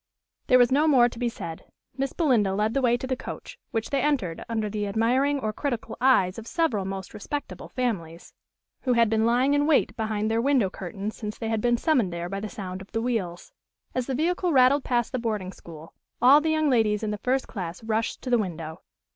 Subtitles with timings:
[0.47, 1.63] There was no more to be said.
[1.95, 5.53] Miss Belinda led the way to the coach, which they entered under the admiring or
[5.53, 8.33] critical eyes of several most respectable families,
[8.81, 12.11] who had been lying in wait behind their window curtains since they had been summoned
[12.11, 13.51] there by the sound of the wheels.
[13.93, 17.47] As the vehicle rattled past the boarding school, all the young ladies in the first
[17.47, 18.81] class rushed to the window.